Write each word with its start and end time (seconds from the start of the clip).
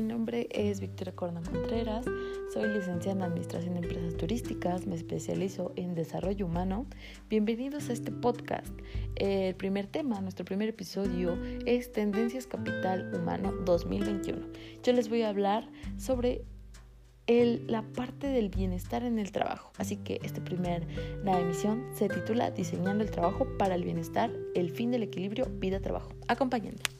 mi 0.00 0.08
nombre 0.08 0.48
es 0.50 0.80
Victoria 0.80 1.14
Corona 1.14 1.42
Contreras, 1.42 2.06
soy 2.54 2.70
licenciada 2.70 3.18
en 3.18 3.22
Administración 3.22 3.74
de 3.74 3.80
Empresas 3.80 4.16
Turísticas, 4.16 4.86
me 4.86 4.94
especializo 4.94 5.74
en 5.76 5.94
desarrollo 5.94 6.46
humano. 6.46 6.86
Bienvenidos 7.28 7.90
a 7.90 7.92
este 7.92 8.10
podcast. 8.10 8.72
El 9.16 9.54
primer 9.56 9.86
tema, 9.88 10.22
nuestro 10.22 10.46
primer 10.46 10.70
episodio 10.70 11.36
es 11.66 11.92
Tendencias 11.92 12.46
Capital 12.46 13.12
Humano 13.14 13.52
2021. 13.66 14.40
Yo 14.82 14.94
les 14.94 15.10
voy 15.10 15.20
a 15.20 15.28
hablar 15.28 15.68
sobre 15.98 16.46
la 17.26 17.82
parte 17.82 18.26
del 18.26 18.48
bienestar 18.48 19.02
en 19.02 19.18
el 19.18 19.32
trabajo. 19.32 19.70
Así 19.76 19.96
que 19.96 20.18
esta 20.22 20.42
primera 20.42 20.80
emisión 21.26 21.84
se 21.92 22.08
titula 22.08 22.50
Diseñando 22.52 23.04
el 23.04 23.10
trabajo 23.10 23.46
para 23.58 23.74
el 23.74 23.84
bienestar, 23.84 24.30
el 24.54 24.70
fin 24.70 24.92
del 24.92 25.02
equilibrio 25.02 25.46
vida-trabajo. 25.58 26.14
Acompáñenme. 26.26 26.99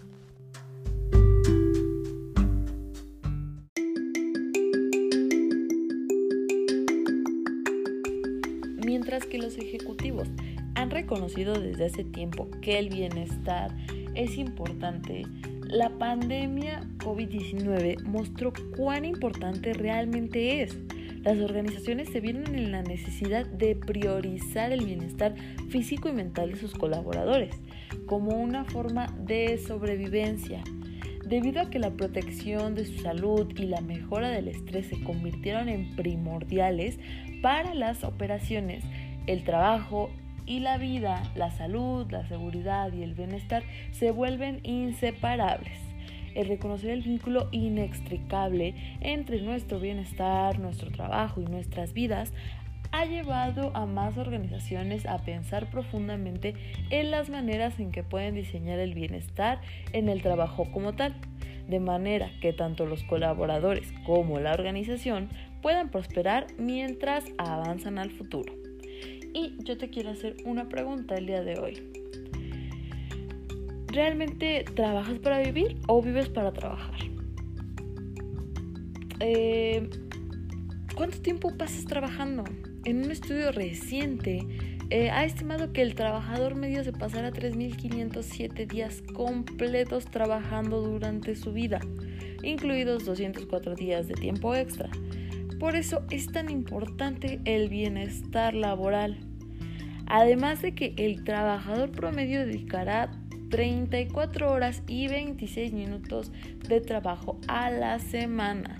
Que 9.31 9.39
los 9.39 9.57
ejecutivos 9.57 10.29
han 10.75 10.91
reconocido 10.91 11.55
desde 11.55 11.87
hace 11.87 12.05
tiempo 12.05 12.51
que 12.61 12.79
el 12.79 12.91
bienestar 12.91 13.75
es 14.15 14.37
importante, 14.37 15.23
la 15.63 15.89
pandemia 15.89 16.83
COVID-19 16.99 18.03
mostró 18.03 18.53
cuán 18.77 19.05
importante 19.05 19.73
realmente 19.73 20.63
es. 20.63 20.77
Las 21.23 21.39
organizaciones 21.39 22.09
se 22.09 22.21
vieron 22.21 22.55
en 22.55 22.73
la 22.73 22.83
necesidad 22.83 23.47
de 23.47 23.77
priorizar 23.77 24.73
el 24.73 24.85
bienestar 24.85 25.35
físico 25.69 26.09
y 26.09 26.13
mental 26.13 26.53
de 26.53 26.59
sus 26.59 26.73
colaboradores 26.73 27.55
como 28.07 28.37
una 28.37 28.65
forma 28.65 29.07
de 29.25 29.59
sobrevivencia. 29.59 30.65
Debido 31.25 31.61
a 31.61 31.71
que 31.71 31.79
la 31.79 31.93
protección 31.93 32.75
de 32.75 32.87
su 32.87 32.99
salud 33.03 33.47
y 33.57 33.67
la 33.67 33.81
mejora 33.81 34.31
del 34.31 34.49
estrés 34.49 34.87
se 34.87 35.01
convirtieron 35.05 35.69
en 35.69 35.95
primordiales 35.95 36.99
para 37.41 37.75
las 37.75 38.03
operaciones, 38.03 38.83
el 39.31 39.45
trabajo 39.45 40.11
y 40.45 40.59
la 40.59 40.77
vida, 40.77 41.23
la 41.37 41.53
salud, 41.53 42.11
la 42.11 42.27
seguridad 42.27 42.93
y 42.93 43.05
el 43.05 43.15
bienestar 43.15 43.63
se 43.93 44.11
vuelven 44.11 44.59
inseparables. 44.65 45.79
El 46.35 46.49
reconocer 46.49 46.91
el 46.91 47.03
vínculo 47.03 47.49
inextricable 47.53 48.75
entre 49.01 49.41
nuestro 49.43 49.79
bienestar, 49.79 50.59
nuestro 50.59 50.91
trabajo 50.91 51.41
y 51.41 51.45
nuestras 51.45 51.93
vidas 51.93 52.33
ha 52.91 53.05
llevado 53.05 53.71
a 53.75 53.87
más 53.87 54.19
organizaciones 54.19 55.07
a 55.07 55.19
pensar 55.19 55.71
profundamente 55.71 56.55
en 56.91 57.13
las 57.13 57.31
maneras 57.31 57.79
en 57.79 57.93
que 57.93 58.03
pueden 58.03 58.35
diseñar 58.35 58.81
el 58.81 58.95
bienestar 58.95 59.61
en 59.93 60.09
el 60.09 60.23
trabajo 60.23 60.67
como 60.73 60.95
tal, 60.95 61.15
de 61.69 61.79
manera 61.79 62.33
que 62.41 62.53
tanto 62.53 62.85
los 62.85 63.05
colaboradores 63.05 63.93
como 64.05 64.41
la 64.41 64.53
organización 64.55 65.29
puedan 65.63 65.91
prosperar 65.91 66.49
mientras 66.59 67.27
avanzan 67.39 68.01
al 68.01 68.11
futuro. 68.11 68.60
Y 69.33 69.57
yo 69.65 69.77
te 69.79 69.91
quiero 69.91 70.11
hacer 70.11 70.37
una 70.45 70.69
pregunta 70.69 71.15
el 71.15 71.27
día 71.27 71.43
de 71.43 71.59
hoy. 71.59 71.83
¿Realmente 73.87 74.65
trabajas 74.75 75.19
para 75.19 75.41
vivir 75.41 75.79
o 75.89 76.03
vives 76.03 76.29
para 76.29 76.53
trabajar? 76.53 76.95
Eh, 79.21 79.89
¿Cuánto 80.95 81.21
tiempo 81.21 81.57
pasas 81.57 81.85
trabajando? 81.85 82.45
En 82.85 83.05
un 83.05 83.11
estudio 83.11 83.53
reciente 83.53 84.47
eh, 84.91 85.11
ha 85.11 85.25
estimado 85.25 85.73
que 85.73 85.83
el 85.83 85.95
trabajador 85.95 86.57
medio 86.57 86.83
se 86.83 86.93
pasará 86.93 87.31
3.507 87.31 88.67
días 88.67 89.03
completos 89.15 90.07
trabajando 90.07 90.83
durante 90.83 91.37
su 91.37 91.53
vida, 91.53 91.81
incluidos 92.43 93.05
204 93.05 93.77
días 93.77 94.09
de 94.09 94.15
tiempo 94.15 94.55
extra. 94.55 94.91
Por 95.61 95.77
eso 95.77 96.03
es 96.11 96.27
tan 96.27 96.51
importante 96.51 97.39
el 97.45 97.69
bienestar 97.69 98.55
laboral. 98.55 99.19
Además 100.07 100.63
de 100.63 100.75
que 100.75 100.95
el 100.97 101.23
trabajador 101.23 101.93
promedio 101.93 102.47
dedicará 102.47 103.11
34 103.51 104.51
horas 104.51 104.83
y 104.89 105.09
26 105.09 105.75
minutos 105.75 106.33
de 106.67 106.81
trabajo 106.81 107.39
a 107.47 107.71
la 107.71 107.99
semana, 107.99 108.79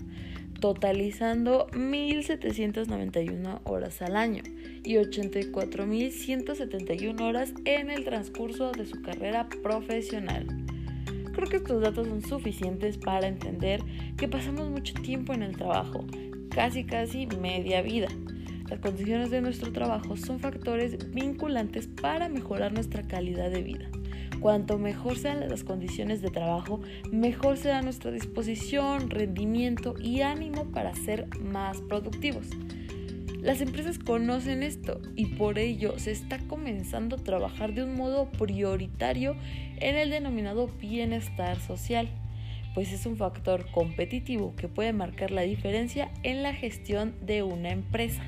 totalizando 0.59 1.67
1.791 1.67 3.59
horas 3.65 4.01
al 4.01 4.15
año 4.15 4.41
y 4.83 4.95
84.171 4.95 7.21
horas 7.21 7.53
en 7.65 7.91
el 7.91 8.05
transcurso 8.05 8.71
de 8.71 8.87
su 8.87 9.03
carrera 9.03 9.47
profesional. 9.61 10.47
Creo 11.31 11.47
que 11.47 11.57
estos 11.57 11.81
datos 11.81 12.07
son 12.07 12.23
suficientes 12.23 12.97
para 12.97 13.27
entender 13.27 13.83
que 14.17 14.27
pasamos 14.27 14.71
mucho 14.71 14.95
tiempo 14.95 15.33
en 15.33 15.43
el 15.43 15.55
trabajo, 15.55 16.07
casi 16.53 16.83
casi 16.83 17.27
media 17.27 17.81
vida. 17.81 18.07
Las 18.69 18.79
condiciones 18.79 19.29
de 19.31 19.41
nuestro 19.41 19.71
trabajo 19.71 20.15
son 20.15 20.39
factores 20.39 21.11
vinculantes 21.11 21.87
para 21.87 22.29
mejorar 22.29 22.73
nuestra 22.73 23.03
calidad 23.03 23.49
de 23.49 23.63
vida. 23.63 23.89
Cuanto 24.39 24.77
mejor 24.77 25.17
sean 25.17 25.47
las 25.49 25.63
condiciones 25.63 26.21
de 26.21 26.29
trabajo, 26.29 26.81
mejor 27.11 27.57
será 27.57 27.81
nuestra 27.81 28.11
disposición, 28.11 29.09
rendimiento 29.09 29.93
y 30.01 30.21
ánimo 30.21 30.65
para 30.71 30.95
ser 30.95 31.27
más 31.39 31.81
productivos. 31.81 32.47
Las 33.41 33.59
empresas 33.61 33.99
conocen 33.99 34.63
esto 34.63 35.01
y 35.15 35.25
por 35.25 35.57
ello 35.59 35.97
se 35.97 36.11
está 36.11 36.39
comenzando 36.39 37.17
a 37.17 37.23
trabajar 37.23 37.73
de 37.73 37.83
un 37.83 37.95
modo 37.95 38.31
prioritario 38.31 39.35
en 39.77 39.95
el 39.95 40.11
denominado 40.11 40.67
bienestar 40.79 41.59
social 41.59 42.07
pues 42.73 42.91
es 42.91 43.05
un 43.05 43.17
factor 43.17 43.65
competitivo 43.71 44.55
que 44.55 44.67
puede 44.67 44.93
marcar 44.93 45.31
la 45.31 45.41
diferencia 45.41 46.11
en 46.23 46.43
la 46.43 46.53
gestión 46.53 47.15
de 47.21 47.43
una 47.43 47.69
empresa. 47.69 48.23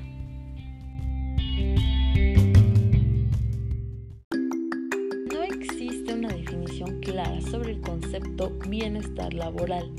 No 5.32 5.42
existe 5.42 6.12
una 6.12 6.28
definición 6.28 7.00
clara 7.00 7.40
sobre 7.40 7.72
el 7.72 7.80
concepto 7.80 8.50
bienestar 8.68 9.32
laboral, 9.32 9.90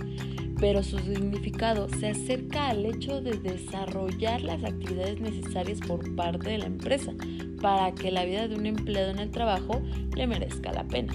pero 0.60 0.84
su 0.84 1.00
significado 1.00 1.90
se 1.90 2.10
acerca 2.10 2.70
al 2.70 2.86
hecho 2.86 3.22
de 3.22 3.38
desarrollar 3.38 4.42
las 4.42 4.64
actividades 4.64 5.20
necesarias 5.20 5.80
por 5.80 6.16
parte 6.16 6.52
de 6.52 6.60
la 6.60 6.66
empresa 6.66 7.14
para 7.62 7.94
que 7.94 8.12
la 8.12 8.26
vida 8.26 8.48
de 8.48 8.56
un 8.56 8.66
empleado 8.66 9.12
en 9.12 9.20
el 9.20 9.32
trabajo 9.32 9.82
le 10.16 10.28
merezca 10.28 10.72
la 10.72 10.84
pena. 10.84 11.14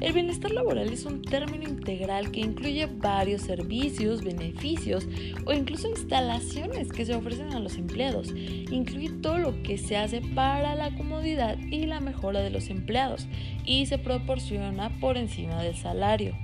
El 0.00 0.12
bienestar 0.12 0.52
laboral 0.52 0.92
es 0.92 1.04
un 1.06 1.22
término 1.22 1.68
integral 1.68 2.30
que 2.30 2.38
incluye 2.38 2.86
varios 2.86 3.42
servicios, 3.42 4.22
beneficios 4.22 5.08
o 5.44 5.52
incluso 5.52 5.88
instalaciones 5.88 6.92
que 6.92 7.04
se 7.04 7.16
ofrecen 7.16 7.52
a 7.52 7.58
los 7.58 7.76
empleados. 7.76 8.32
Incluye 8.70 9.10
todo 9.20 9.38
lo 9.38 9.60
que 9.64 9.76
se 9.76 9.96
hace 9.96 10.20
para 10.20 10.76
la 10.76 10.94
comodidad 10.94 11.58
y 11.58 11.86
la 11.86 11.98
mejora 11.98 12.40
de 12.40 12.50
los 12.50 12.70
empleados 12.70 13.26
y 13.64 13.86
se 13.86 13.98
proporciona 13.98 14.90
por 15.00 15.16
encima 15.16 15.64
del 15.64 15.74
salario. 15.74 16.36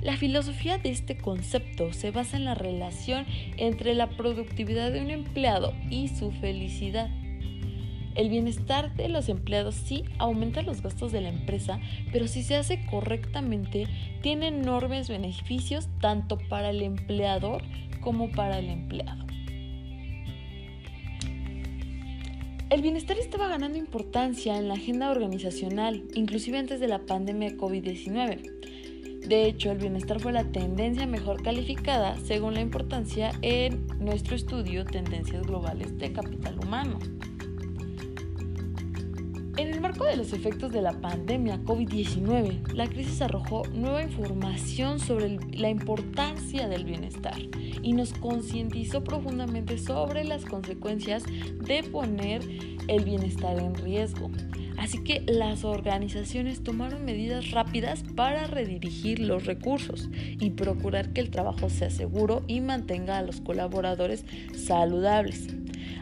La 0.00 0.16
filosofía 0.16 0.76
de 0.76 0.90
este 0.90 1.16
concepto 1.16 1.92
se 1.92 2.10
basa 2.10 2.36
en 2.36 2.44
la 2.44 2.56
relación 2.56 3.24
entre 3.56 3.94
la 3.94 4.10
productividad 4.10 4.90
de 4.90 5.00
un 5.00 5.10
empleado 5.10 5.72
y 5.90 6.08
su 6.08 6.32
felicidad. 6.32 7.08
El 8.14 8.28
bienestar 8.30 8.94
de 8.94 9.08
los 9.08 9.28
empleados 9.28 9.74
sí 9.74 10.04
aumenta 10.18 10.62
los 10.62 10.82
gastos 10.82 11.10
de 11.10 11.20
la 11.20 11.30
empresa, 11.30 11.80
pero 12.12 12.28
si 12.28 12.44
se 12.44 12.54
hace 12.54 12.86
correctamente, 12.86 13.88
tiene 14.22 14.48
enormes 14.48 15.08
beneficios 15.08 15.88
tanto 16.00 16.38
para 16.38 16.70
el 16.70 16.82
empleador 16.82 17.62
como 18.00 18.30
para 18.30 18.58
el 18.58 18.68
empleado. 18.68 19.24
El 22.70 22.82
bienestar 22.82 23.18
estaba 23.18 23.48
ganando 23.48 23.78
importancia 23.78 24.56
en 24.58 24.68
la 24.68 24.74
agenda 24.74 25.10
organizacional, 25.10 26.04
inclusive 26.14 26.58
antes 26.58 26.80
de 26.80 26.88
la 26.88 27.00
pandemia 27.00 27.56
COVID-19. 27.56 29.28
De 29.28 29.46
hecho, 29.46 29.70
el 29.70 29.78
bienestar 29.78 30.20
fue 30.20 30.32
la 30.32 30.44
tendencia 30.44 31.06
mejor 31.06 31.42
calificada 31.42 32.16
según 32.18 32.54
la 32.54 32.60
importancia 32.60 33.32
en 33.42 33.86
nuestro 33.98 34.36
estudio 34.36 34.84
Tendencias 34.84 35.46
Globales 35.46 35.96
de 35.98 36.12
Capital 36.12 36.58
Humano. 36.58 36.98
En 39.56 39.72
el 39.72 39.80
marco 39.80 40.04
de 40.04 40.16
los 40.16 40.32
efectos 40.32 40.72
de 40.72 40.82
la 40.82 41.00
pandemia 41.00 41.60
COVID-19, 41.62 42.72
la 42.72 42.88
crisis 42.88 43.22
arrojó 43.22 43.62
nueva 43.72 44.02
información 44.02 44.98
sobre 44.98 45.38
la 45.52 45.70
importancia 45.70 46.66
del 46.66 46.84
bienestar 46.84 47.36
y 47.80 47.92
nos 47.92 48.14
concientizó 48.14 49.04
profundamente 49.04 49.78
sobre 49.78 50.24
las 50.24 50.44
consecuencias 50.44 51.22
de 51.60 51.84
poner 51.84 52.42
el 52.88 53.04
bienestar 53.04 53.60
en 53.60 53.76
riesgo. 53.76 54.28
Así 54.76 55.04
que 55.04 55.20
las 55.20 55.64
organizaciones 55.64 56.64
tomaron 56.64 57.04
medidas 57.04 57.52
rápidas 57.52 58.02
para 58.16 58.48
redirigir 58.48 59.20
los 59.20 59.46
recursos 59.46 60.08
y 60.12 60.50
procurar 60.50 61.12
que 61.12 61.20
el 61.20 61.30
trabajo 61.30 61.70
sea 61.70 61.90
seguro 61.90 62.42
y 62.48 62.60
mantenga 62.60 63.18
a 63.18 63.22
los 63.22 63.40
colaboradores 63.40 64.24
saludables. 64.52 65.46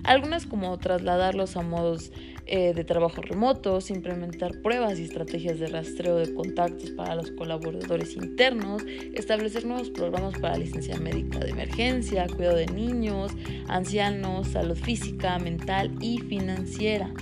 Algunas 0.05 0.47
como 0.47 0.77
trasladarlos 0.79 1.57
a 1.57 1.63
modos 1.63 2.13
eh, 2.47 2.75
de 2.75 2.85
trabajo 2.85 3.23
remotos, 3.23 3.91
implementar 3.91 4.61
pruebas 4.63 4.99
y 4.99 5.05
estrategias 5.05 5.59
de 5.59 5.69
rastreo 5.69 6.17
de 6.17 6.35
contactos 6.35 6.91
para 6.91 7.15
los 7.15 7.31
colaboradores 7.33 8.17
internos, 8.17 8.83
establecer 9.15 9.65
nuevos 9.65 9.91
programas 9.91 10.39
para 10.39 10.57
licencia 10.57 10.99
médica 10.99 11.39
de 11.39 11.51
emergencia, 11.51 12.27
cuidado 12.27 12.57
de 12.57 12.67
niños, 12.67 13.33
ancianos, 13.69 14.49
salud 14.49 14.77
física, 14.77 15.39
mental 15.39 15.93
y 16.01 16.19
financiera. 16.19 17.13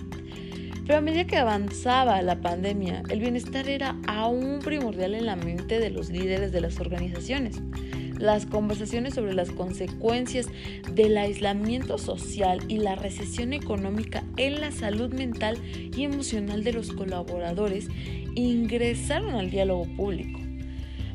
Pero 0.87 0.99
a 0.99 1.03
medida 1.03 1.27
que 1.27 1.37
avanzaba 1.37 2.21
la 2.23 2.41
pandemia, 2.41 3.03
el 3.11 3.21
bienestar 3.21 3.69
era 3.69 3.97
aún 4.09 4.59
primordial 4.59 5.15
en 5.15 5.27
la 5.27 5.37
mente 5.37 5.79
de 5.79 5.91
los 5.91 6.11
líderes 6.11 6.51
de 6.51 6.61
las 6.61 6.81
organizaciones. 6.81 7.61
Las 8.21 8.45
conversaciones 8.45 9.15
sobre 9.15 9.33
las 9.33 9.51
consecuencias 9.51 10.47
del 10.93 11.17
aislamiento 11.17 11.97
social 11.97 12.61
y 12.69 12.77
la 12.77 12.95
recesión 12.95 13.55
económica 13.55 14.23
en 14.37 14.61
la 14.61 14.73
salud 14.73 15.11
mental 15.15 15.57
y 15.97 16.05
emocional 16.05 16.63
de 16.63 16.75
los 16.75 16.93
colaboradores 16.93 17.89
ingresaron 18.35 19.37
al 19.37 19.51
diálogo 19.51 19.87
público. 19.97 20.39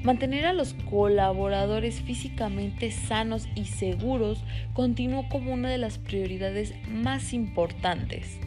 Mantener 0.01 0.47
a 0.47 0.53
los 0.53 0.73
colaboradores 0.89 2.01
físicamente 2.01 2.89
sanos 2.89 3.47
y 3.53 3.65
seguros 3.65 4.43
continuó 4.73 5.29
como 5.29 5.53
una 5.53 5.69
de 5.69 5.77
las 5.77 5.99
prioridades 5.99 6.73
más 6.89 7.33
importantes. 7.33 8.39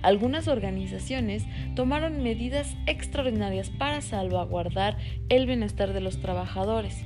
Algunas 0.00 0.48
organizaciones 0.48 1.44
tomaron 1.74 2.22
medidas 2.22 2.74
extraordinarias 2.86 3.68
para 3.68 4.00
salvaguardar 4.00 4.96
el 5.28 5.44
bienestar 5.44 5.92
de 5.92 6.00
los 6.00 6.20
trabajadores. 6.20 7.04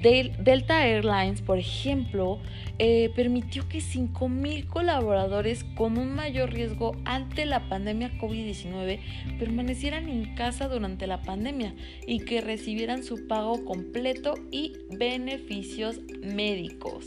Delta 0.00 0.86
Airlines, 0.86 1.42
por 1.42 1.58
ejemplo, 1.58 2.38
eh, 2.78 3.10
permitió 3.16 3.68
que 3.68 3.78
5.000 3.78 4.66
colaboradores 4.68 5.64
con 5.74 5.98
un 5.98 6.14
mayor 6.14 6.52
riesgo 6.52 6.94
ante 7.04 7.46
la 7.46 7.68
pandemia 7.68 8.12
COVID-19 8.18 9.00
permanecieran 9.38 10.08
en 10.08 10.36
casa 10.36 10.68
durante 10.68 11.08
la 11.08 11.22
pandemia 11.22 11.74
y 12.06 12.20
que 12.20 12.40
recibieran 12.40 13.02
su 13.02 13.26
pago 13.26 13.64
completo 13.64 14.34
y 14.52 14.74
beneficios 14.96 16.00
médicos. 16.22 17.06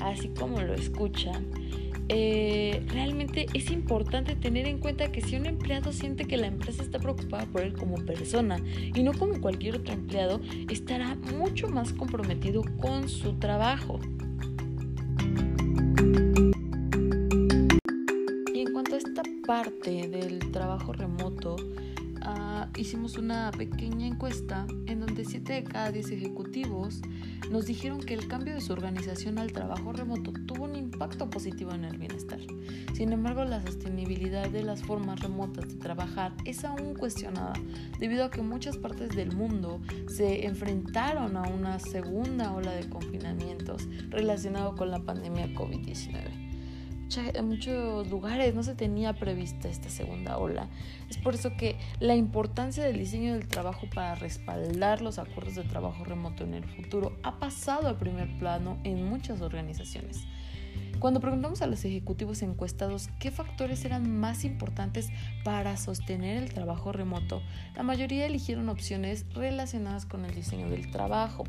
Así 0.00 0.28
como 0.28 0.60
lo 0.60 0.74
escuchan. 0.74 1.61
Eh, 2.08 2.84
realmente 2.88 3.46
es 3.54 3.70
importante 3.70 4.34
tener 4.34 4.66
en 4.66 4.78
cuenta 4.78 5.10
que 5.12 5.20
si 5.20 5.36
un 5.36 5.46
empleado 5.46 5.92
siente 5.92 6.24
que 6.24 6.36
la 6.36 6.46
empresa 6.46 6.82
está 6.82 6.98
preocupada 6.98 7.46
por 7.46 7.62
él 7.62 7.72
como 7.74 7.96
persona 8.04 8.58
y 8.94 9.02
no 9.02 9.12
como 9.12 9.40
cualquier 9.40 9.76
otro 9.76 9.94
empleado, 9.94 10.40
estará 10.68 11.14
mucho 11.14 11.68
más 11.68 11.92
comprometido 11.92 12.62
con 12.78 13.08
su 13.08 13.34
trabajo. 13.34 13.98
Y 18.52 18.60
en 18.60 18.72
cuanto 18.72 18.94
a 18.94 18.98
esta 18.98 19.22
parte 19.46 20.08
del 20.08 20.50
trabajo 20.50 20.92
remoto, 20.92 21.56
ah, 22.22 22.68
hicimos 22.76 23.16
una 23.16 23.50
pequeña 23.52 24.06
encuesta 24.06 24.66
en 24.86 25.00
donde 25.00 25.24
7 25.24 25.52
de 25.52 25.64
cada 25.64 25.92
10 25.92 26.10
ejecutivos 26.10 27.00
nos 27.50 27.66
dijeron 27.66 28.00
que 28.00 28.14
el 28.14 28.28
cambio 28.28 28.54
de 28.54 28.60
su 28.60 28.72
organización 28.72 29.38
al 29.38 29.52
trabajo 29.52 29.92
remoto 29.92 30.32
tuvo 30.46 30.61
impacto 31.02 31.28
positivo 31.28 31.72
en 31.72 31.84
el 31.84 31.98
bienestar. 31.98 32.38
Sin 32.94 33.12
embargo, 33.12 33.44
la 33.44 33.60
sostenibilidad 33.60 34.48
de 34.48 34.62
las 34.62 34.82
formas 34.82 35.18
remotas 35.18 35.68
de 35.68 35.74
trabajar 35.74 36.32
es 36.44 36.64
aún 36.64 36.94
cuestionada 36.94 37.54
debido 37.98 38.24
a 38.24 38.30
que 38.30 38.40
muchas 38.40 38.76
partes 38.76 39.16
del 39.16 39.34
mundo 39.34 39.80
se 40.06 40.46
enfrentaron 40.46 41.36
a 41.36 41.42
una 41.42 41.80
segunda 41.80 42.52
ola 42.52 42.70
de 42.72 42.88
confinamientos 42.88 43.88
relacionado 44.10 44.76
con 44.76 44.92
la 44.92 45.00
pandemia 45.00 45.48
COVID-19 45.48 46.52
en 47.34 47.48
muchos 47.48 48.08
lugares 48.08 48.54
no 48.54 48.62
se 48.62 48.74
tenía 48.74 49.12
prevista 49.12 49.68
esta 49.68 49.90
segunda 49.90 50.38
ola. 50.38 50.68
Es 51.10 51.18
por 51.18 51.34
eso 51.34 51.56
que 51.56 51.76
la 52.00 52.14
importancia 52.14 52.84
del 52.84 52.98
diseño 52.98 53.34
del 53.34 53.46
trabajo 53.46 53.86
para 53.94 54.14
respaldar 54.14 55.02
los 55.02 55.18
acuerdos 55.18 55.56
de 55.56 55.64
trabajo 55.64 56.04
remoto 56.04 56.44
en 56.44 56.54
el 56.54 56.64
futuro 56.64 57.18
ha 57.22 57.38
pasado 57.38 57.88
a 57.88 57.98
primer 57.98 58.38
plano 58.38 58.78
en 58.84 59.04
muchas 59.04 59.40
organizaciones. 59.42 60.24
Cuando 61.02 61.18
preguntamos 61.18 61.62
a 61.62 61.66
los 61.66 61.84
ejecutivos 61.84 62.42
encuestados 62.42 63.08
qué 63.18 63.32
factores 63.32 63.84
eran 63.84 64.08
más 64.20 64.44
importantes 64.44 65.08
para 65.42 65.76
sostener 65.76 66.40
el 66.40 66.54
trabajo 66.54 66.92
remoto, 66.92 67.42
la 67.74 67.82
mayoría 67.82 68.24
eligieron 68.24 68.68
opciones 68.68 69.26
relacionadas 69.34 70.06
con 70.06 70.24
el 70.24 70.32
diseño 70.32 70.70
del 70.70 70.92
trabajo. 70.92 71.42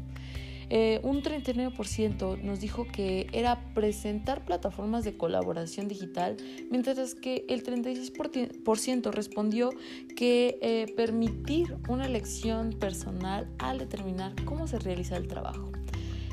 Eh, 0.71 1.01
un 1.03 1.21
39% 1.21 2.41
nos 2.41 2.61
dijo 2.61 2.87
que 2.87 3.27
era 3.31 3.63
presentar 3.75 4.43
plataformas 4.43 5.03
de 5.03 5.17
colaboración 5.17 5.87
digital, 5.87 6.35
mientras 6.71 7.13
que 7.13 7.45
el 7.47 7.63
36% 7.63 9.11
respondió 9.11 9.69
que 10.15 10.57
eh, 10.63 10.91
permitir 10.97 11.77
una 11.87 12.07
elección 12.07 12.71
personal 12.71 13.47
al 13.59 13.77
determinar 13.77 14.33
cómo 14.45 14.65
se 14.65 14.79
realiza 14.79 15.15
el 15.15 15.27
trabajo. 15.27 15.71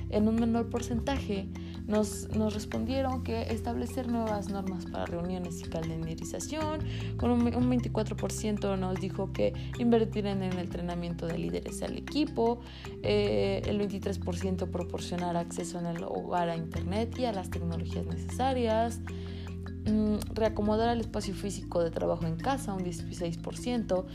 En 0.08 0.26
un 0.26 0.36
menor 0.36 0.70
porcentaje, 0.70 1.48
nos, 1.90 2.28
respondieron 2.54 3.22
que 3.22 3.42
establecer 3.52 4.08
nuevas 4.08 4.48
normas 4.48 4.86
para 4.86 5.06
reuniones 5.06 5.60
y 5.60 5.64
calendarización, 5.64 6.80
con 7.16 7.30
un, 7.30 7.50
24% 7.50 8.78
nos 8.78 9.00
dijo 9.00 9.32
que 9.32 9.52
invertir 9.78 10.26
en 10.26 10.42
el 10.42 10.58
entrenamiento 10.58 11.26
de 11.26 11.38
líderes 11.38 11.82
al 11.82 11.96
equipo, 11.96 12.60
eh, 13.02 13.62
el 13.66 13.78
23% 13.80 14.70
proporcionar 14.70 15.36
acceso 15.36 15.78
en 15.78 15.86
el 15.86 16.04
hogar 16.04 16.48
a 16.48 16.56
Internet 16.56 17.18
y 17.18 17.24
a 17.24 17.32
las 17.32 17.50
tecnologías 17.50 18.06
necesarias, 18.06 19.00
mm, 19.86 20.34
reacomodar 20.34 20.94
el 20.94 21.00
espacio 21.00 21.34
físico 21.34 21.82
de 21.82 21.90
trabajo 21.90 22.26
en 22.26 22.36
casa, 22.36 22.72
un 22.72 22.84
16%, 22.84 24.06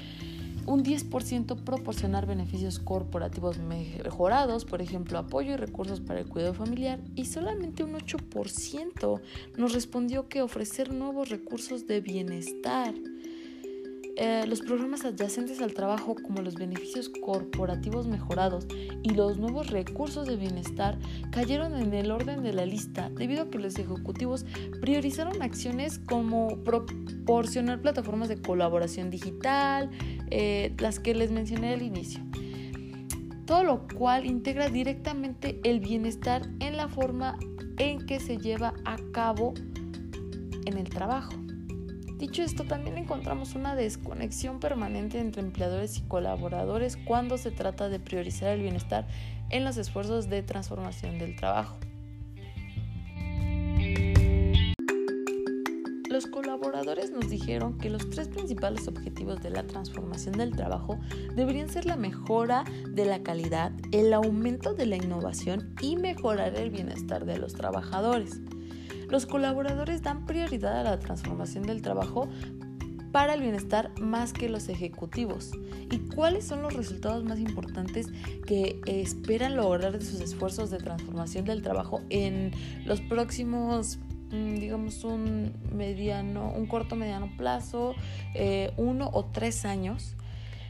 un 0.65 0.83
10% 0.83 1.63
proporcionar 1.63 2.25
beneficios 2.25 2.79
corporativos 2.79 3.59
mejorados, 3.59 4.65
por 4.65 4.81
ejemplo, 4.81 5.17
apoyo 5.17 5.53
y 5.53 5.57
recursos 5.57 6.01
para 6.01 6.19
el 6.19 6.27
cuidado 6.27 6.53
familiar, 6.53 6.99
y 7.15 7.25
solamente 7.25 7.83
un 7.83 7.93
8% 7.93 9.21
nos 9.57 9.73
respondió 9.73 10.27
que 10.27 10.41
ofrecer 10.41 10.93
nuevos 10.93 11.29
recursos 11.29 11.87
de 11.87 12.01
bienestar. 12.01 12.93
Eh, 14.17 14.45
los 14.47 14.61
programas 14.61 15.03
adyacentes 15.03 15.59
al 15.59 15.73
trabajo 15.73 16.15
como 16.15 16.41
los 16.41 16.55
beneficios 16.55 17.09
corporativos 17.09 18.07
mejorados 18.07 18.65
y 19.03 19.09
los 19.09 19.37
nuevos 19.37 19.71
recursos 19.71 20.25
de 20.25 20.37
bienestar 20.37 20.97
cayeron 21.31 21.75
en 21.75 21.93
el 21.93 22.11
orden 22.11 22.41
de 22.41 22.53
la 22.53 22.65
lista 22.65 23.09
debido 23.09 23.43
a 23.43 23.49
que 23.49 23.59
los 23.59 23.77
ejecutivos 23.77 24.45
priorizaron 24.79 25.41
acciones 25.41 25.99
como 25.99 26.63
proporcionar 26.63 27.81
plataformas 27.81 28.29
de 28.29 28.41
colaboración 28.41 29.09
digital, 29.09 29.89
eh, 30.31 30.73
las 30.79 30.99
que 31.01 31.13
les 31.13 31.31
mencioné 31.31 31.73
al 31.73 31.81
inicio. 31.81 32.21
Todo 33.45 33.63
lo 33.63 33.85
cual 33.87 34.25
integra 34.25 34.69
directamente 34.69 35.59
el 35.65 35.81
bienestar 35.81 36.41
en 36.61 36.77
la 36.77 36.87
forma 36.87 37.37
en 37.77 38.05
que 38.05 38.21
se 38.21 38.37
lleva 38.37 38.73
a 38.85 38.95
cabo 39.11 39.53
en 40.65 40.77
el 40.77 40.89
trabajo. 40.89 41.44
Dicho 42.17 42.43
esto, 42.43 42.63
también 42.63 42.97
encontramos 42.97 43.55
una 43.55 43.75
desconexión 43.75 44.61
permanente 44.61 45.19
entre 45.19 45.41
empleadores 45.41 45.97
y 45.97 46.01
colaboradores 46.03 46.95
cuando 46.95 47.37
se 47.37 47.51
trata 47.51 47.89
de 47.89 47.99
priorizar 47.99 48.49
el 48.49 48.61
bienestar 48.61 49.05
en 49.49 49.65
los 49.65 49.75
esfuerzos 49.75 50.29
de 50.29 50.41
transformación 50.41 51.19
del 51.19 51.35
trabajo. 51.35 51.77
Los 56.09 56.27
colaboradores 56.27 57.11
nos 57.11 57.29
dijeron 57.29 57.77
que 57.77 57.89
los 57.89 58.09
tres 58.09 58.29
principales 58.29 58.87
objetivos 58.87 59.41
de 59.41 59.49
la 59.49 59.67
transformación 59.67 60.37
del 60.37 60.55
trabajo 60.55 60.97
deberían 61.35 61.67
ser 61.67 61.85
la 61.85 61.97
mejora 61.97 62.63
de 62.87 63.03
la 63.03 63.21
calidad, 63.21 63.73
el 63.91 64.13
aumento 64.13 64.73
de 64.73 64.85
la 64.85 64.95
innovación 64.95 65.75
y 65.81 65.97
mejorar 65.97 66.55
el 66.55 66.69
bienestar 66.69 67.25
de 67.25 67.37
los 67.37 67.53
trabajadores. 67.53 68.39
Los 69.15 69.25
colaboradores 69.25 70.01
dan 70.01 70.25
prioridad 70.25 70.77
a 70.77 70.83
la 70.83 70.99
transformación 70.99 71.63
del 71.63 71.81
trabajo 71.81 72.27
para 73.13 73.35
el 73.35 73.39
bienestar 73.39 73.97
más 73.97 74.33
que 74.33 74.49
los 74.49 74.67
ejecutivos. 74.67 75.51
¿Y 75.89 75.99
cuáles 76.13 76.45
son 76.45 76.61
los 76.61 76.73
resultados 76.73 77.23
más 77.23 77.39
importantes 77.39 78.07
que 78.45 78.81
esperan 78.85 79.55
lograr 79.55 79.97
de 79.97 80.05
sus 80.05 80.19
esfuerzos 80.19 80.69
de 80.69 80.79
transformación 80.79 81.45
del 81.45 81.61
trabajo 81.61 82.01
en 82.09 82.51
los 82.85 82.99
próximos 82.99 83.99
Mm, 84.31 84.55
digamos, 84.55 85.03
un 85.03 85.53
mediano, 85.71 86.51
un 86.51 86.65
corto 86.65 86.95
mediano 86.95 87.29
plazo, 87.37 87.95
eh, 88.33 88.73
uno 88.75 89.09
o 89.13 89.25
tres 89.25 89.65
años, 89.65 90.15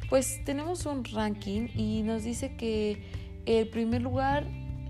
pues 0.09 0.43
tenemos 0.43 0.85
un 0.85 1.03
ranking 1.03 1.69
y 1.73 2.03
nos 2.03 2.23
dice 2.23 2.55
que 2.57 3.01
el 3.45 3.69
primer 3.69 4.01
lugar 4.01 4.45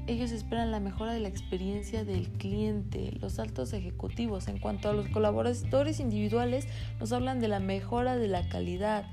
ellos 0.07 0.31
esperan 0.31 0.71
la 0.71 0.79
mejora 0.79 1.13
de 1.13 1.19
la 1.19 1.27
experiencia 1.27 2.03
del 2.03 2.29
cliente, 2.29 3.11
los 3.19 3.39
altos 3.39 3.73
ejecutivos. 3.73 4.47
En 4.47 4.59
cuanto 4.59 4.89
a 4.89 4.93
los 4.93 5.07
colaboradores 5.09 5.99
individuales, 5.99 6.67
nos 6.99 7.11
hablan 7.11 7.39
de 7.39 7.47
la 7.47 7.59
mejora 7.59 8.15
de 8.15 8.27
la 8.27 8.47
calidad. 8.47 9.05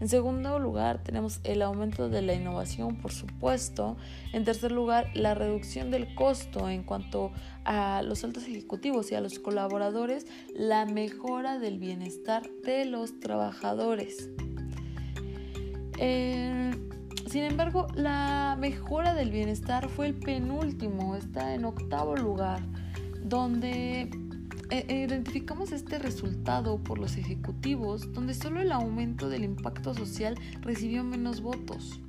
En 0.00 0.08
segundo 0.08 0.58
lugar, 0.60 1.02
tenemos 1.02 1.40
el 1.42 1.60
aumento 1.60 2.08
de 2.08 2.22
la 2.22 2.32
innovación, 2.32 2.96
por 2.96 3.12
supuesto. 3.12 3.96
En 4.32 4.44
tercer 4.44 4.70
lugar, 4.70 5.10
la 5.14 5.34
reducción 5.34 5.90
del 5.90 6.14
costo 6.14 6.68
en 6.68 6.84
cuanto 6.84 7.32
a 7.64 8.02
los 8.02 8.22
altos 8.22 8.44
ejecutivos 8.44 9.10
y 9.10 9.16
a 9.16 9.20
los 9.20 9.40
colaboradores, 9.40 10.26
la 10.54 10.86
mejora 10.86 11.58
del 11.58 11.78
bienestar 11.78 12.48
de 12.64 12.84
los 12.84 13.18
trabajadores. 13.18 14.30
Sin 17.28 17.44
embargo, 17.44 17.86
la 17.94 18.56
mejora 18.58 19.14
del 19.14 19.30
bienestar 19.30 19.88
fue 19.88 20.06
el 20.06 20.14
penúltimo, 20.14 21.16
está 21.16 21.54
en 21.54 21.64
octavo 21.64 22.16
lugar, 22.16 22.60
donde 23.22 24.10
eh, 24.70 24.86
identificamos 24.88 25.72
este 25.72 25.98
resultado 25.98 26.82
por 26.82 26.98
los 26.98 27.16
ejecutivos, 27.16 28.12
donde 28.12 28.34
solo 28.34 28.60
el 28.60 28.72
aumento 28.72 29.28
del 29.28 29.44
impacto 29.44 29.94
social 29.94 30.36
recibió 30.62 31.04
menos 31.04 31.40
votos 31.40 32.00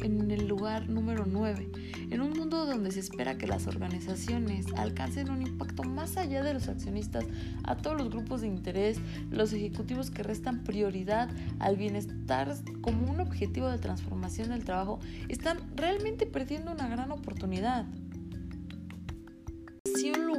en 0.00 0.30
el 0.30 0.46
lugar 0.46 0.88
número 0.88 1.24
9, 1.26 1.70
en 2.10 2.20
un 2.20 2.30
mundo 2.30 2.66
donde 2.66 2.90
se 2.90 3.00
espera 3.00 3.38
que 3.38 3.46
las 3.46 3.66
organizaciones 3.66 4.66
alcancen 4.76 5.30
un 5.30 5.42
impacto 5.42 5.82
más 5.84 6.16
allá 6.16 6.42
de 6.42 6.54
los 6.54 6.68
accionistas, 6.68 7.24
a 7.64 7.76
todos 7.76 7.96
los 7.96 8.10
grupos 8.10 8.40
de 8.40 8.48
interés, 8.48 8.98
los 9.30 9.52
ejecutivos 9.52 10.10
que 10.10 10.22
restan 10.22 10.64
prioridad 10.64 11.28
al 11.58 11.76
bienestar 11.76 12.54
como 12.80 13.10
un 13.10 13.20
objetivo 13.20 13.68
de 13.68 13.78
transformación 13.78 14.50
del 14.50 14.64
trabajo, 14.64 15.00
están 15.28 15.58
realmente 15.74 16.26
perdiendo 16.26 16.72
una 16.72 16.88
gran 16.88 17.10
oportunidad 17.10 17.86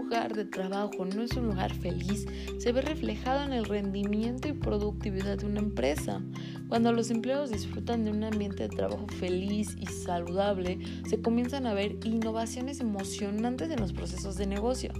lugar 0.10 0.34
de 0.34 0.46
trabajo 0.46 1.06
no 1.06 1.22
es 1.22 1.34
un 1.34 1.48
lugar 1.48 1.72
feliz, 1.72 2.25
se 2.58 2.72
ve 2.72 2.82
reflejado 2.82 3.44
en 3.44 3.54
el 3.54 3.66
rendimiento 3.66 4.48
y 4.48 4.54
productividad 4.54 5.38
de 5.38 5.46
una 5.46 5.60
empresa. 5.60 6.22
Cuando 6.70 6.94
los 6.94 7.10
empleados 7.10 7.50
disfrutan 7.50 8.06
de 8.06 8.12
un 8.12 8.24
ambiente 8.24 8.62
de 8.62 8.70
trabajo 8.70 9.08
feliz 9.20 9.76
y 9.80 9.88
saludable, 9.88 10.78
se 11.10 11.20
comienzan 11.20 11.66
a 11.66 11.74
ver 11.74 11.98
innovaciones 12.06 12.80
emocionantes 12.80 13.72
en 13.72 13.80
los 13.80 13.92
procesos 13.92 14.38
de 14.38 14.46
negocio. 14.46 14.94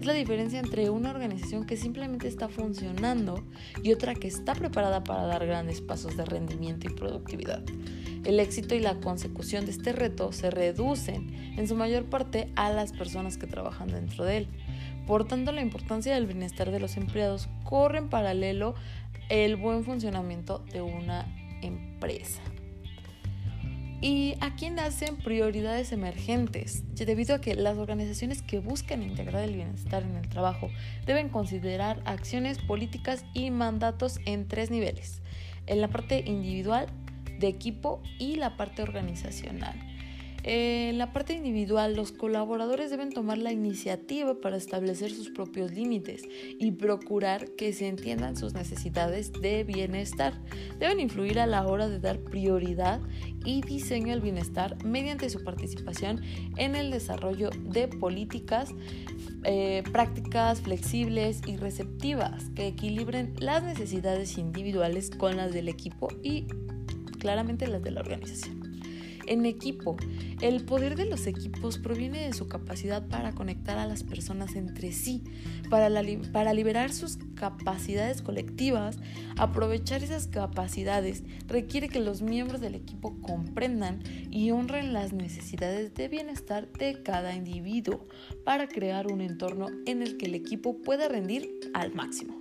Es 0.00 0.04
la 0.04 0.14
diferencia 0.14 0.58
entre 0.58 0.90
una 0.90 1.12
organización 1.12 1.64
que 1.64 1.76
simplemente 1.76 2.26
está 2.26 2.48
funcionando 2.48 3.44
y 3.84 3.92
otra 3.92 4.16
que 4.16 4.26
está 4.26 4.56
preparada 4.56 5.04
para 5.04 5.26
dar 5.26 5.46
grandes 5.46 5.80
pasos 5.80 6.16
de 6.16 6.24
rendimiento 6.24 6.88
y 6.88 6.94
productividad. 6.94 7.62
El 8.24 8.40
éxito 8.40 8.74
y 8.74 8.80
la 8.80 8.98
consecución 8.98 9.64
de 9.64 9.70
este 9.70 9.92
reto 9.92 10.32
se 10.32 10.50
reducen 10.50 11.54
en 11.56 11.68
su 11.68 11.76
mayor 11.76 12.04
parte 12.04 12.50
a 12.56 12.70
las 12.72 12.92
personas 12.92 13.38
que 13.38 13.46
trabajan 13.46 13.88
dentro 13.88 14.24
de 14.24 14.38
él. 14.38 14.48
Por 15.06 15.26
tanto, 15.26 15.50
la 15.50 15.62
importancia 15.62 16.14
del 16.14 16.26
bienestar 16.26 16.70
de 16.70 16.78
los 16.78 16.96
empleados 16.96 17.48
corre 17.64 17.98
en 17.98 18.08
paralelo 18.08 18.74
el 19.32 19.56
buen 19.56 19.82
funcionamiento 19.82 20.58
de 20.74 20.82
una 20.82 21.26
empresa. 21.62 22.42
Y 24.02 24.34
aquí 24.42 24.68
nacen 24.68 25.16
prioridades 25.16 25.90
emergentes, 25.90 26.84
debido 26.94 27.36
a 27.36 27.40
que 27.40 27.54
las 27.54 27.78
organizaciones 27.78 28.42
que 28.42 28.58
buscan 28.58 29.02
integrar 29.02 29.44
el 29.44 29.54
bienestar 29.54 30.02
en 30.02 30.16
el 30.16 30.28
trabajo 30.28 30.68
deben 31.06 31.30
considerar 31.30 32.02
acciones 32.04 32.58
políticas 32.58 33.24
y 33.32 33.50
mandatos 33.50 34.20
en 34.26 34.48
tres 34.48 34.70
niveles. 34.70 35.22
En 35.66 35.80
la 35.80 35.88
parte 35.88 36.22
individual, 36.26 36.88
de 37.38 37.48
equipo 37.48 38.02
y 38.18 38.34
la 38.34 38.58
parte 38.58 38.82
organizacional. 38.82 39.91
En 40.44 40.98
la 40.98 41.12
parte 41.12 41.34
individual, 41.34 41.94
los 41.94 42.10
colaboradores 42.10 42.90
deben 42.90 43.10
tomar 43.10 43.38
la 43.38 43.52
iniciativa 43.52 44.40
para 44.40 44.56
establecer 44.56 45.12
sus 45.12 45.30
propios 45.30 45.72
límites 45.72 46.22
y 46.58 46.72
procurar 46.72 47.50
que 47.52 47.72
se 47.72 47.86
entiendan 47.86 48.36
sus 48.36 48.52
necesidades 48.52 49.32
de 49.32 49.62
bienestar. 49.62 50.34
Deben 50.80 50.98
influir 50.98 51.38
a 51.38 51.46
la 51.46 51.64
hora 51.64 51.88
de 51.88 52.00
dar 52.00 52.18
prioridad 52.18 53.00
y 53.44 53.62
diseño 53.62 54.12
al 54.12 54.20
bienestar 54.20 54.84
mediante 54.84 55.30
su 55.30 55.44
participación 55.44 56.22
en 56.56 56.74
el 56.74 56.90
desarrollo 56.90 57.50
de 57.60 57.86
políticas, 57.86 58.70
eh, 59.44 59.84
prácticas 59.92 60.60
flexibles 60.60 61.40
y 61.46 61.56
receptivas 61.56 62.50
que 62.56 62.66
equilibren 62.66 63.34
las 63.38 63.62
necesidades 63.62 64.36
individuales 64.38 65.10
con 65.10 65.36
las 65.36 65.52
del 65.52 65.68
equipo 65.68 66.08
y 66.22 66.46
claramente 67.20 67.68
las 67.68 67.82
de 67.82 67.92
la 67.92 68.00
organización. 68.00 68.61
En 69.26 69.46
equipo, 69.46 69.96
el 70.40 70.64
poder 70.64 70.96
de 70.96 71.06
los 71.06 71.26
equipos 71.26 71.78
proviene 71.78 72.26
de 72.26 72.32
su 72.32 72.48
capacidad 72.48 73.06
para 73.08 73.32
conectar 73.32 73.78
a 73.78 73.86
las 73.86 74.02
personas 74.02 74.56
entre 74.56 74.92
sí, 74.92 75.22
para, 75.70 75.88
liberar 76.52 76.92
sus 76.92 77.18
capacidades 77.34 78.22
colectivas. 78.22 78.98
Aprovechar 79.36 80.02
esas 80.02 80.26
capacidades 80.26 81.22
requiere 81.46 81.88
que 81.88 82.00
los 82.00 82.22
miembros 82.22 82.60
del 82.60 82.74
equipo 82.74 83.20
comprendan 83.22 84.02
y 84.30 84.50
honren 84.50 84.92
las 84.92 85.12
necesidades 85.12 85.94
de 85.94 86.08
bienestar 86.08 86.70
de 86.72 87.02
cada 87.02 87.34
individuo 87.34 88.06
para 88.44 88.68
crear 88.68 89.06
un 89.06 89.20
entorno 89.20 89.68
en 89.86 90.02
el 90.02 90.16
que 90.16 90.26
el 90.26 90.34
equipo 90.34 90.80
pueda 90.82 91.08
rendir 91.08 91.48
al 91.74 91.94
máximo. 91.94 92.36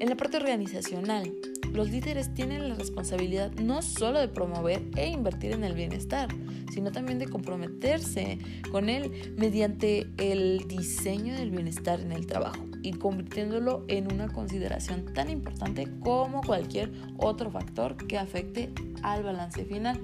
En 0.00 0.08
la 0.08 0.16
parte 0.16 0.36
organizacional, 0.36 1.32
los 1.72 1.90
líderes 1.90 2.32
tienen 2.34 2.68
la 2.68 2.74
responsabilidad 2.74 3.52
no 3.52 3.82
solo 3.82 4.20
de 4.20 4.28
promover 4.28 4.82
e 4.96 5.08
invertir 5.08 5.52
en 5.52 5.64
el 5.64 5.74
bienestar, 5.74 6.28
sino 6.72 6.92
también 6.92 7.18
de 7.18 7.28
comprometerse 7.28 8.38
con 8.70 8.88
él 8.88 9.34
mediante 9.36 10.06
el 10.18 10.66
diseño 10.68 11.34
del 11.34 11.50
bienestar 11.50 12.00
en 12.00 12.12
el 12.12 12.26
trabajo 12.26 12.66
y 12.82 12.92
convirtiéndolo 12.92 13.84
en 13.88 14.12
una 14.12 14.28
consideración 14.28 15.12
tan 15.14 15.30
importante 15.30 15.88
como 16.00 16.42
cualquier 16.42 16.92
otro 17.16 17.50
factor 17.50 17.96
que 17.96 18.18
afecte 18.18 18.72
al 19.02 19.22
balance 19.22 19.64
final. 19.64 20.00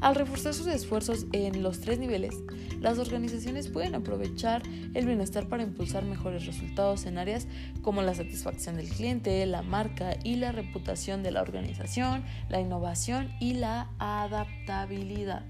Al 0.00 0.14
reforzar 0.14 0.52
sus 0.52 0.66
esfuerzos 0.66 1.26
en 1.32 1.62
los 1.62 1.80
tres 1.80 1.98
niveles, 1.98 2.34
las 2.80 2.98
organizaciones 2.98 3.68
pueden 3.68 3.94
aprovechar 3.94 4.62
el 4.94 5.06
bienestar 5.06 5.48
para 5.48 5.62
impulsar 5.62 6.04
mejores 6.04 6.46
resultados 6.46 7.06
en 7.06 7.18
áreas 7.18 7.48
como 7.82 8.02
la 8.02 8.14
satisfacción 8.14 8.76
del 8.76 8.88
cliente, 8.88 9.44
la 9.46 9.62
marca 9.62 10.16
y 10.22 10.36
la 10.36 10.52
reputación 10.52 11.22
de 11.22 11.30
la 11.30 11.40
organización, 11.40 12.24
la 12.48 12.60
innovación 12.60 13.32
y 13.40 13.54
la 13.54 13.90
adaptabilidad. 13.98 15.44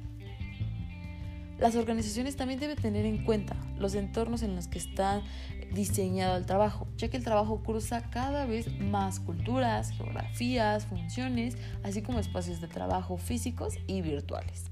Las 1.59 1.75
organizaciones 1.75 2.37
también 2.37 2.61
deben 2.61 2.76
tener 2.76 3.07
en 3.07 3.25
cuenta 3.25 3.57
los 3.79 3.95
entornos 3.95 4.43
en 4.43 4.55
los 4.55 4.69
que 4.69 4.79
está 4.79 5.23
diseñado 5.76 6.37
el 6.37 6.47
trabajo, 6.47 6.88
ya 6.97 7.09
que 7.09 7.16
el 7.16 7.23
trabajo 7.25 7.62
cruza 7.62 8.11
cada 8.11 8.47
vez 8.47 8.66
más 8.80 9.21
culturas, 9.21 9.90
geografías, 9.90 10.87
funciones, 10.87 11.56
así 11.85 12.02
como 12.02 12.18
espacios 12.18 12.61
de 12.61 12.66
trabajo 12.66 13.18
físicos 13.18 13.75
y 13.87 14.02
virtuales. 14.02 14.64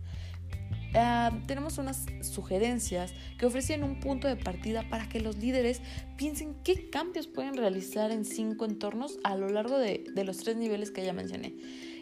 Ah, 0.97 1.33
tenemos 1.47 1.79
unas 1.79 2.07
sugerencias 2.23 3.13
que 3.37 3.47
ofrecen 3.47 3.83
un 3.83 3.99
punto 3.99 4.29
de 4.29 4.37
partida 4.37 4.89
para 4.89 5.09
que 5.09 5.21
los 5.21 5.37
líderes 5.37 5.83
piensen 6.17 6.55
qué 6.63 6.89
cambios 6.89 7.27
pueden 7.27 7.57
realizar 7.57 8.13
en 8.13 8.25
cinco 8.25 8.65
entornos 8.65 9.19
a 9.25 9.37
lo 9.37 9.49
largo 9.49 9.79
de, 9.79 10.05
de 10.15 10.25
los 10.25 10.39
tres 10.39 10.57
niveles 10.57 10.93
que 10.93 11.05
ya 11.05 11.13
mencioné. 11.13 11.55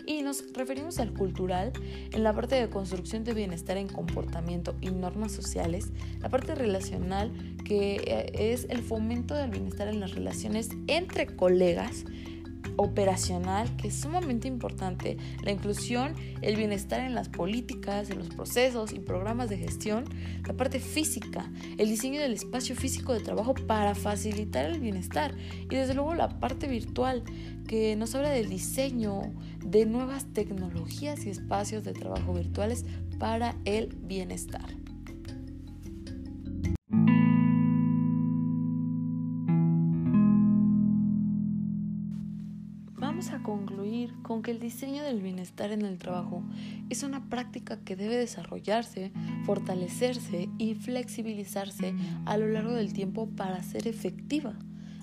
Y 0.06 0.22
nos 0.22 0.52
referimos 0.52 0.98
al 0.98 1.12
cultural, 1.12 1.72
en 2.12 2.22
la 2.22 2.34
parte 2.34 2.56
de 2.56 2.68
construcción 2.68 3.24
de 3.24 3.34
bienestar 3.34 3.76
en 3.76 3.88
comportamiento 3.88 4.74
y 4.80 4.90
normas 4.90 5.32
sociales, 5.32 5.90
la 6.20 6.28
parte 6.28 6.54
relacional, 6.54 7.32
que 7.64 7.96
eh, 8.06 8.52
es 8.52 8.66
el 8.68 8.82
fomento 8.82 9.34
del 9.34 9.50
bienestar 9.50 9.88
en 9.88 10.00
las 10.00 10.14
relaciones 10.14 10.70
entre 10.86 11.26
colegas, 11.26 12.04
operacional, 12.76 13.74
que 13.76 13.88
es 13.88 13.94
sumamente 13.94 14.48
importante, 14.48 15.16
la 15.42 15.52
inclusión, 15.52 16.14
el 16.40 16.56
bienestar 16.56 17.00
en 17.00 17.14
las 17.14 17.28
políticas, 17.28 18.10
en 18.10 18.18
los 18.18 18.28
procesos 18.28 18.92
y 18.92 18.98
programas 18.98 19.48
de 19.48 19.58
gestión, 19.58 20.04
la 20.46 20.54
parte 20.54 20.80
física, 20.80 21.50
el 21.78 21.88
diseño 21.88 22.20
del 22.20 22.32
espacio 22.32 22.74
físico 22.74 23.12
de 23.12 23.20
trabajo 23.20 23.54
para 23.54 23.94
facilitar 23.94 24.66
el 24.66 24.80
bienestar. 24.80 25.34
Y 25.70 25.76
desde 25.76 25.94
luego 25.94 26.14
la 26.14 26.40
parte 26.40 26.68
virtual, 26.68 27.22
que 27.66 27.96
nos 27.96 28.14
habla 28.14 28.30
del 28.30 28.48
diseño 28.48 29.22
de 29.64 29.86
nuevas 29.86 30.26
tecnologías 30.32 31.24
y 31.24 31.30
espacios 31.30 31.84
de 31.84 31.92
trabajo 31.92 32.34
virtuales 32.34 32.84
para 33.18 33.56
el 33.64 33.94
bienestar. 34.02 34.81
Con 44.32 44.40
que 44.40 44.50
el 44.50 44.60
diseño 44.60 45.02
del 45.02 45.20
bienestar 45.20 45.72
en 45.72 45.82
el 45.82 45.98
trabajo 45.98 46.42
es 46.88 47.02
una 47.02 47.28
práctica 47.28 47.76
que 47.84 47.96
debe 47.96 48.16
desarrollarse, 48.16 49.12
fortalecerse 49.44 50.48
y 50.56 50.74
flexibilizarse 50.74 51.94
a 52.24 52.38
lo 52.38 52.48
largo 52.48 52.72
del 52.72 52.94
tiempo 52.94 53.28
para 53.36 53.62
ser 53.62 53.86
efectiva. 53.86 54.54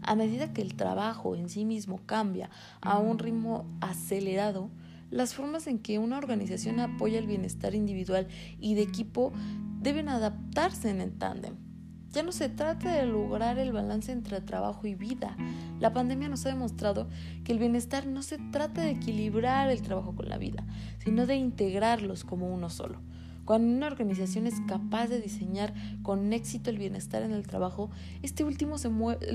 A 0.01 0.15
medida 0.15 0.51
que 0.51 0.63
el 0.63 0.73
trabajo 0.73 1.35
en 1.35 1.47
sí 1.47 1.63
mismo 1.63 1.99
cambia 2.07 2.49
a 2.81 2.97
un 2.97 3.19
ritmo 3.19 3.67
acelerado, 3.81 4.71
las 5.11 5.35
formas 5.35 5.67
en 5.67 5.77
que 5.77 5.99
una 5.99 6.17
organización 6.17 6.79
apoya 6.79 7.19
el 7.19 7.27
bienestar 7.27 7.75
individual 7.75 8.27
y 8.59 8.73
de 8.73 8.81
equipo 8.81 9.31
deben 9.79 10.09
adaptarse 10.09 10.89
en 10.89 11.01
el 11.01 11.15
tándem 11.15 11.68
Ya 12.11 12.23
no 12.23 12.31
se 12.31 12.49
trata 12.49 12.91
de 12.91 13.05
lograr 13.05 13.59
el 13.59 13.71
balance 13.71 14.11
entre 14.11 14.41
trabajo 14.41 14.87
y 14.87 14.95
vida. 14.95 15.37
La 15.79 15.93
pandemia 15.93 16.27
nos 16.27 16.45
ha 16.45 16.49
demostrado 16.49 17.07
que 17.43 17.51
el 17.51 17.59
bienestar 17.59 18.07
no 18.07 18.23
se 18.23 18.39
trata 18.51 18.81
de 18.81 18.91
equilibrar 18.91 19.69
el 19.69 19.83
trabajo 19.83 20.15
con 20.15 20.27
la 20.27 20.39
vida, 20.39 20.65
sino 21.03 21.27
de 21.27 21.35
integrarlos 21.35 22.23
como 22.23 22.51
uno 22.51 22.69
solo. 22.69 22.99
Cuando 23.45 23.75
una 23.75 23.87
organización 23.87 24.47
es 24.47 24.61
capaz 24.67 25.07
de 25.07 25.21
diseñar 25.21 25.73
con 26.03 26.33
éxito 26.33 26.69
el 26.69 26.77
bienestar 26.77 27.23
en 27.23 27.31
el 27.31 27.47
trabajo, 27.47 27.89
este 28.21 28.43
último 28.43 28.77
se, 28.77 28.91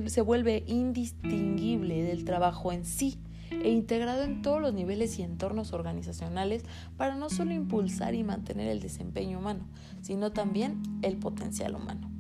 se 0.06 0.20
vuelve 0.20 0.64
indistinguible 0.66 2.02
del 2.02 2.24
trabajo 2.24 2.72
en 2.72 2.84
sí 2.84 3.18
e 3.50 3.70
integrado 3.70 4.22
en 4.22 4.42
todos 4.42 4.60
los 4.60 4.72
niveles 4.72 5.18
y 5.18 5.22
entornos 5.22 5.72
organizacionales 5.72 6.64
para 6.96 7.14
no 7.14 7.28
solo 7.30 7.52
impulsar 7.54 8.14
y 8.14 8.24
mantener 8.24 8.68
el 8.68 8.80
desempeño 8.80 9.38
humano, 9.38 9.66
sino 10.00 10.32
también 10.32 10.82
el 11.02 11.16
potencial 11.16 11.74
humano. 11.74 12.13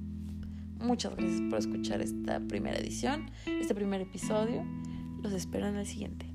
Muchas 0.84 1.16
gracias 1.16 1.40
por 1.48 1.58
escuchar 1.58 2.02
esta 2.02 2.40
primera 2.40 2.76
edición, 2.76 3.30
este 3.46 3.74
primer 3.74 4.02
episodio. 4.02 4.66
Los 5.22 5.32
espero 5.32 5.66
en 5.66 5.76
el 5.76 5.86
siguiente. 5.86 6.33